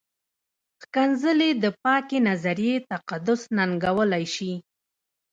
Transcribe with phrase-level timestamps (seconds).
[0.81, 4.53] ښکنځلې د پاکې نظریې تقدس ننګولی شي.